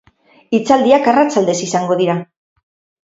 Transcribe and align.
Hitzaldiak 0.59 1.09
arratsaldez 1.13 1.57
izango 1.67 1.99
dira. 2.01 2.17